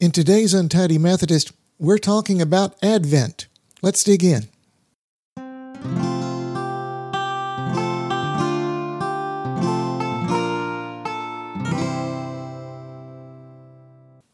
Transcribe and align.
In 0.00 0.12
today's 0.12 0.54
Untidy 0.54 0.96
Methodist, 0.96 1.50
we're 1.76 1.98
talking 1.98 2.40
about 2.40 2.76
Advent. 2.84 3.48
Let's 3.82 4.04
dig 4.04 4.22
in. 4.22 4.48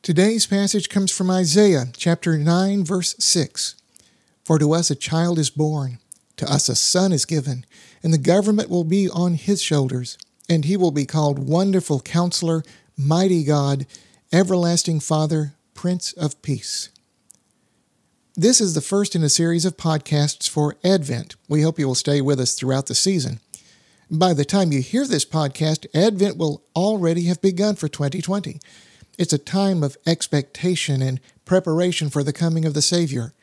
Today's 0.02 0.46
passage 0.46 0.90
comes 0.90 1.10
from 1.10 1.30
Isaiah 1.30 1.86
chapter 1.96 2.36
9, 2.36 2.84
verse 2.84 3.16
6. 3.18 3.76
For 4.44 4.58
to 4.58 4.74
us 4.74 4.90
a 4.90 4.94
child 4.94 5.38
is 5.38 5.48
born, 5.48 5.98
to 6.36 6.44
us 6.44 6.68
a 6.68 6.74
son 6.74 7.10
is 7.10 7.24
given, 7.24 7.64
and 8.02 8.12
the 8.12 8.18
government 8.18 8.68
will 8.68 8.84
be 8.84 9.08
on 9.08 9.32
his 9.32 9.62
shoulders, 9.62 10.18
and 10.46 10.66
he 10.66 10.76
will 10.76 10.90
be 10.90 11.06
called 11.06 11.38
Wonderful 11.38 12.00
Counselor, 12.00 12.64
Mighty 12.98 13.44
God, 13.44 13.86
Everlasting 14.34 14.98
Father, 14.98 15.54
Prince 15.74 16.12
of 16.14 16.42
Peace. 16.42 16.88
This 18.34 18.60
is 18.60 18.74
the 18.74 18.80
first 18.80 19.14
in 19.14 19.22
a 19.22 19.28
series 19.28 19.64
of 19.64 19.76
podcasts 19.76 20.48
for 20.48 20.74
Advent. 20.82 21.36
We 21.48 21.62
hope 21.62 21.78
you 21.78 21.86
will 21.86 21.94
stay 21.94 22.20
with 22.20 22.40
us 22.40 22.56
throughout 22.56 22.86
the 22.86 22.96
season. 22.96 23.38
By 24.10 24.34
the 24.34 24.44
time 24.44 24.72
you 24.72 24.80
hear 24.80 25.06
this 25.06 25.24
podcast, 25.24 25.86
Advent 25.94 26.36
will 26.36 26.64
already 26.74 27.26
have 27.26 27.40
begun 27.40 27.76
for 27.76 27.86
2020. 27.86 28.58
It's 29.18 29.32
a 29.32 29.38
time 29.38 29.84
of 29.84 29.96
expectation 30.04 31.00
and 31.00 31.20
preparation 31.44 32.10
for 32.10 32.24
the 32.24 32.32
coming 32.32 32.64
of 32.64 32.74
the 32.74 32.82
Savior. 32.82 33.34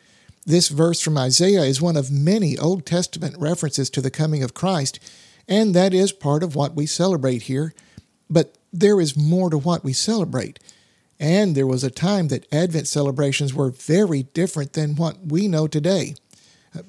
This 0.45 0.67
verse 0.67 0.99
from 0.99 1.17
Isaiah 1.17 1.63
is 1.63 1.81
one 1.81 1.95
of 1.95 2.11
many 2.11 2.57
Old 2.57 2.85
Testament 2.85 3.37
references 3.39 3.89
to 3.91 4.01
the 4.01 4.11
coming 4.11 4.43
of 4.43 4.53
Christ, 4.53 4.99
and 5.47 5.73
that 5.73 5.93
is 5.93 6.11
part 6.11 6.43
of 6.43 6.53
what 6.53 6.75
we 6.75 6.85
celebrate 6.85 7.43
here. 7.43 7.73
But 8.29 8.57
there 8.73 8.99
is 8.99 9.15
more 9.15 9.49
to 9.49 9.57
what 9.57 9.85
we 9.85 9.93
celebrate. 9.93 10.59
And 11.21 11.53
there 11.53 11.67
was 11.67 11.83
a 11.83 11.91
time 11.91 12.29
that 12.29 12.51
Advent 12.51 12.87
celebrations 12.87 13.53
were 13.53 13.69
very 13.69 14.23
different 14.23 14.73
than 14.73 14.95
what 14.95 15.27
we 15.27 15.47
know 15.47 15.67
today. 15.67 16.15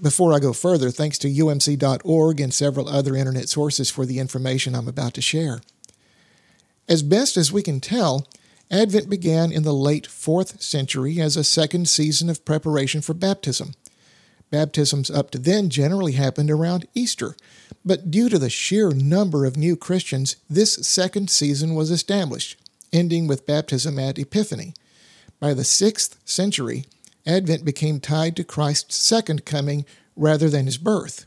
Before 0.00 0.32
I 0.32 0.38
go 0.38 0.54
further, 0.54 0.90
thanks 0.90 1.18
to 1.18 1.28
umc.org 1.28 2.40
and 2.40 2.54
several 2.54 2.88
other 2.88 3.14
internet 3.14 3.50
sources 3.50 3.90
for 3.90 4.06
the 4.06 4.18
information 4.18 4.74
I'm 4.74 4.88
about 4.88 5.12
to 5.14 5.20
share. 5.20 5.60
As 6.88 7.02
best 7.02 7.36
as 7.36 7.52
we 7.52 7.62
can 7.62 7.78
tell, 7.78 8.26
Advent 8.70 9.10
began 9.10 9.52
in 9.52 9.64
the 9.64 9.74
late 9.74 10.08
4th 10.08 10.62
century 10.62 11.20
as 11.20 11.36
a 11.36 11.44
second 11.44 11.90
season 11.90 12.30
of 12.30 12.46
preparation 12.46 13.02
for 13.02 13.12
baptism. 13.12 13.74
Baptisms 14.50 15.10
up 15.10 15.30
to 15.32 15.38
then 15.38 15.68
generally 15.68 16.12
happened 16.12 16.50
around 16.50 16.88
Easter, 16.94 17.36
but 17.84 18.10
due 18.10 18.30
to 18.30 18.38
the 18.38 18.48
sheer 18.48 18.92
number 18.92 19.44
of 19.44 19.58
new 19.58 19.76
Christians, 19.76 20.36
this 20.48 20.72
second 20.72 21.28
season 21.28 21.74
was 21.74 21.90
established, 21.90 22.56
ending 22.92 23.26
with 23.26 23.46
baptism 23.46 23.98
at 23.98 24.18
Epiphany. 24.18 24.74
By 25.40 25.54
the 25.54 25.62
6th 25.62 26.16
century, 26.24 26.84
Advent 27.26 27.64
became 27.64 28.00
tied 28.00 28.36
to 28.36 28.44
Christ's 28.44 28.96
second 28.96 29.44
coming 29.44 29.84
rather 30.16 30.48
than 30.48 30.66
his 30.66 30.78
birth. 30.78 31.26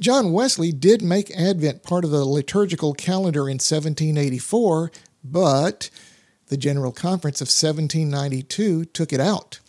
John 0.00 0.32
Wesley 0.32 0.72
did 0.72 1.02
make 1.02 1.30
Advent 1.30 1.82
part 1.82 2.04
of 2.04 2.10
the 2.10 2.24
liturgical 2.24 2.94
calendar 2.94 3.42
in 3.42 3.54
1784, 3.54 4.90
but 5.22 5.90
the 6.48 6.56
General 6.56 6.92
Conference 6.92 7.40
of 7.40 7.46
1792 7.46 8.86
took 8.86 9.12
it 9.12 9.20
out. 9.20 9.60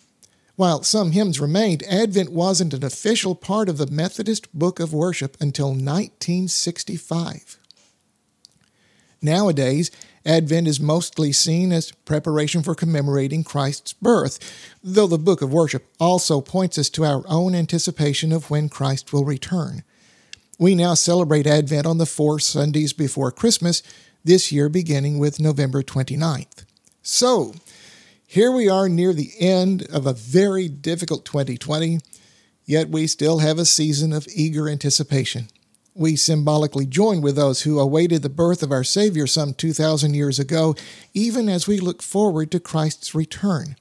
While 0.56 0.81
some 0.81 1.12
hymns 1.12 1.40
remained, 1.40 1.84
Advent 1.84 2.31
wasn't 2.31 2.73
an 2.73 2.84
official 2.84 3.36
part 3.36 3.70
of 3.70 3.78
the 3.78 3.86
Methodist 3.88 4.52
Book 4.58 4.80
of 4.80 4.94
Worship 4.94 5.38
until 5.40 5.68
1965. 5.68 7.59
Nowadays, 9.21 9.91
Advent 10.25 10.67
is 10.67 10.79
mostly 10.79 11.31
seen 11.31 11.71
as 11.71 11.91
preparation 11.91 12.61
for 12.61 12.75
commemorating 12.75 13.43
Christ's 13.43 13.93
birth, 13.93 14.39
though 14.83 15.07
the 15.07 15.17
Book 15.17 15.41
of 15.41 15.53
Worship 15.53 15.87
also 15.99 16.41
points 16.41 16.77
us 16.77 16.89
to 16.91 17.05
our 17.05 17.23
own 17.27 17.55
anticipation 17.55 18.31
of 18.31 18.49
when 18.49 18.69
Christ 18.69 19.13
will 19.13 19.25
return. 19.25 19.83
We 20.59 20.75
now 20.75 20.95
celebrate 20.95 21.47
Advent 21.47 21.85
on 21.85 21.97
the 21.97 22.06
four 22.06 22.39
Sundays 22.39 22.94
before 22.94 23.31
Christmas, 23.31 23.81
this 24.23 24.51
year 24.51 24.67
beginning 24.69 25.19
with 25.19 25.39
November 25.39 25.81
29th. 25.81 26.66
So, 27.01 27.53
here 28.25 28.51
we 28.51 28.67
are 28.67 28.89
near 28.89 29.13
the 29.13 29.31
end 29.39 29.88
of 29.94 30.06
a 30.06 30.13
very 30.13 30.67
difficult 30.67 31.23
2020, 31.23 32.00
yet 32.66 32.89
we 32.89 33.07
still 33.07 33.39
have 33.39 33.57
a 33.57 33.66
season 33.66 34.11
of 34.11 34.27
eager 34.35 34.67
anticipation. 34.67 35.47
We 35.97 36.16
symbolically 36.16 36.85
join 36.85 37.22
with 37.22 37.35
those 37.35 37.63
who 37.63 37.80
awaited 37.80 38.22
the 38.22 38.30
birth 38.30 38.62
of 38.62 38.72
our 38.72 38.84
Savior 38.84 39.25
some 39.25 39.53
2,000 39.53 40.13
years 40.13 40.38
ago, 40.38 40.75
even 41.13 41.50
as 41.50 41.68
we 41.68 41.80
look 41.80 42.03
forward 42.03 42.52
to 42.52 42.59
Christ's 42.59 43.16
return. 43.16 43.75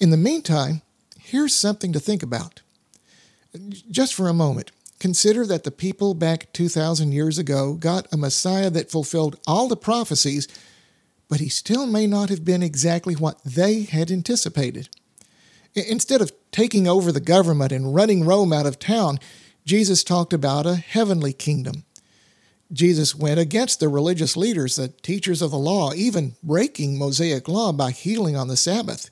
In 0.00 0.10
the 0.10 0.16
meantime, 0.16 0.80
here's 1.20 1.54
something 1.54 1.92
to 1.92 2.00
think 2.00 2.22
about. 2.22 2.62
Just 3.90 4.14
for 4.14 4.28
a 4.28 4.34
moment, 4.34 4.70
consider 4.98 5.44
that 5.46 5.64
the 5.64 5.70
people 5.70 6.14
back 6.14 6.52
2,000 6.52 7.12
years 7.12 7.38
ago 7.38 7.74
got 7.74 8.06
a 8.12 8.16
Messiah 8.16 8.70
that 8.70 8.90
fulfilled 8.90 9.38
all 9.46 9.68
the 9.68 9.76
prophecies 9.76 10.48
but 11.28 11.40
he 11.40 11.48
still 11.48 11.86
may 11.86 12.06
not 12.06 12.30
have 12.30 12.44
been 12.44 12.62
exactly 12.62 13.14
what 13.14 13.42
they 13.44 13.82
had 13.82 14.10
anticipated. 14.10 14.88
Instead 15.74 16.20
of 16.20 16.32
taking 16.50 16.88
over 16.88 17.12
the 17.12 17.20
government 17.20 17.70
and 17.70 17.94
running 17.94 18.24
Rome 18.24 18.52
out 18.52 18.66
of 18.66 18.78
town, 18.78 19.18
Jesus 19.68 20.02
talked 20.02 20.32
about 20.32 20.64
a 20.64 20.76
heavenly 20.76 21.34
kingdom. 21.34 21.84
Jesus 22.72 23.14
went 23.14 23.38
against 23.38 23.80
the 23.80 23.90
religious 23.90 24.34
leaders, 24.34 24.76
the 24.76 24.88
teachers 24.88 25.42
of 25.42 25.50
the 25.50 25.58
law, 25.58 25.92
even 25.92 26.36
breaking 26.42 26.98
Mosaic 26.98 27.48
law 27.48 27.70
by 27.72 27.90
healing 27.90 28.34
on 28.34 28.48
the 28.48 28.56
Sabbath. 28.56 29.10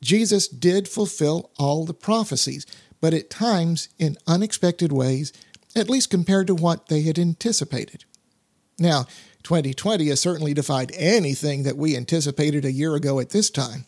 Jesus 0.00 0.48
did 0.48 0.88
fulfill 0.88 1.52
all 1.60 1.84
the 1.84 1.94
prophecies, 1.94 2.66
but 3.00 3.14
at 3.14 3.30
times 3.30 3.88
in 4.00 4.18
unexpected 4.26 4.90
ways, 4.90 5.32
at 5.76 5.88
least 5.88 6.10
compared 6.10 6.48
to 6.48 6.56
what 6.56 6.88
they 6.88 7.02
had 7.02 7.16
anticipated. 7.16 8.04
Now, 8.80 9.04
2020 9.44 10.08
has 10.08 10.20
certainly 10.20 10.54
defied 10.54 10.90
anything 10.96 11.62
that 11.62 11.76
we 11.76 11.96
anticipated 11.96 12.64
a 12.64 12.72
year 12.72 12.96
ago 12.96 13.20
at 13.20 13.30
this 13.30 13.48
time. 13.48 13.84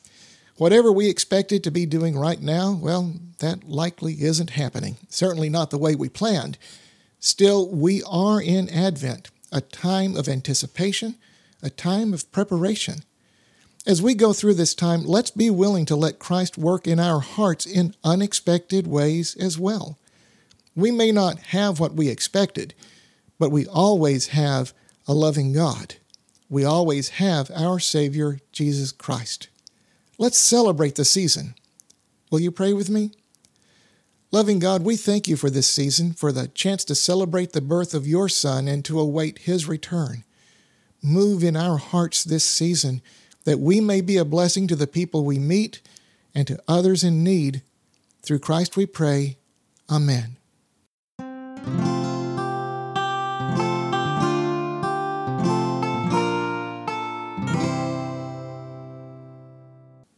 Whatever 0.57 0.93
we 0.93 1.09
expected 1.09 1.65
to 1.65 1.71
be 1.71 1.85
doing 1.85 2.17
right 2.17 2.41
now, 2.41 2.79
well, 2.81 3.15
that 3.39 3.69
likely 3.69 4.23
isn't 4.23 4.51
happening. 4.51 4.97
Certainly 5.09 5.49
not 5.51 5.71
the 5.71 5.79
way 5.79 5.97
we 5.97 6.09
planned. 6.09 6.59
Still, 7.19 7.69
we 7.69 8.03
are 8.05 8.41
in 8.41 8.69
Advent, 8.69 9.31
a 9.51 9.61
time 9.61 10.17
of 10.17 10.29
anticipation, 10.29 11.17
a 11.63 11.71
time 11.71 12.15
of 12.15 12.31
preparation. 12.31 13.03
As 13.87 14.01
we 14.01 14.15
go 14.15 14.33
through 14.33 14.55
this 14.55 14.75
time, 14.75 15.05
let's 15.05 15.31
be 15.31 15.51
willing 15.51 15.87
to 15.87 15.97
let 15.97 16.19
Christ 16.19 16.57
work 16.57 16.87
in 16.87 17.01
our 17.01 17.21
hearts 17.21 17.67
in 17.67 17.95
unexpected 18.05 18.87
ways 18.87 19.35
as 19.37 19.59
well. 19.59 19.99
We 20.77 20.91
may 20.91 21.13
not 21.13 21.39
have 21.39 21.81
what 21.81 21.95
we 21.95 22.09
expected, 22.09 22.75
but 23.39 23.51
we 23.51 23.67
always 23.67 24.29
have 24.29 24.73
a 25.07 25.15
loving 25.15 25.53
God. 25.53 25.97
We 26.49 26.65
always 26.65 27.11
have 27.11 27.51
our 27.55 27.79
Savior, 27.79 28.39
Jesus 28.53 28.93
Christ. 28.93 29.49
Let's 30.19 30.39
celebrate 30.39 30.95
the 30.95 31.05
season. 31.05 31.55
Will 32.31 32.41
you 32.41 32.51
pray 32.51 32.73
with 32.73 32.89
me? 32.89 33.11
Loving 34.31 34.59
God, 34.59 34.83
we 34.83 34.97
thank 34.97 35.29
you 35.29 35.37
for 35.37 35.49
this 35.49 35.67
season, 35.67 36.13
for 36.13 36.33
the 36.33 36.49
chance 36.49 36.85
to 36.87 36.95
celebrate 36.95 37.53
the 37.53 37.61
birth 37.61 37.95
of 37.95 38.07
your 38.07 38.29
Son 38.29 38.67
and 38.67 38.85
to 38.85 38.99
await 38.99 39.39
his 39.39 39.69
return. 39.69 40.25
Move 41.03 41.45
in 41.45 41.57
our 41.57 41.77
hearts 41.77 42.25
this 42.25 42.45
season 42.45 43.01
that 43.45 43.61
we 43.61 43.81
may 43.81 44.01
be 44.01 44.17
a 44.17 44.25
blessing 44.25 44.67
to 44.67 44.77
the 44.77 44.87
people 44.87 45.25
we 45.25 45.39
meet 45.39 45.81
and 46.35 46.47
to 46.49 46.61
others 46.67 47.05
in 47.05 47.23
need. 47.23 47.63
Through 48.23 48.41
Christ 48.41 48.77
we 48.77 48.87
pray. 48.87 49.37
Amen. 49.91 50.37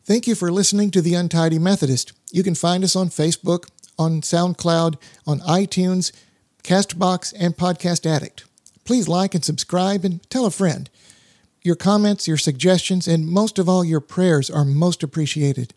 Thank 0.06 0.29
you 0.29 0.37
for 0.37 0.53
listening 0.53 0.93
to 0.93 1.03
The 1.03 1.14
Untidy 1.14 1.58
Methodist. 1.58 2.12
You 2.31 2.44
can 2.44 2.55
find 2.55 2.85
us 2.85 2.94
on 2.94 3.08
Facebook, 3.08 3.69
on 3.99 4.20
SoundCloud, 4.20 4.94
on 5.26 5.41
iTunes, 5.41 6.12
Castbox, 6.62 7.35
and 7.37 7.56
Podcast 7.56 8.06
Addict. 8.06 8.44
Please 8.85 9.08
like 9.08 9.35
and 9.35 9.44
subscribe 9.44 10.05
and 10.05 10.23
tell 10.31 10.47
a 10.47 10.53
friend. 10.53 10.88
Your 11.62 11.75
comments, 11.75 12.29
your 12.29 12.37
suggestions, 12.37 13.08
and 13.08 13.26
most 13.26 13.58
of 13.58 13.69
all, 13.69 13.85
your 13.85 13.99
prayers 13.99 14.49
are 14.49 14.64
most 14.64 15.03
appreciated. 15.03 15.75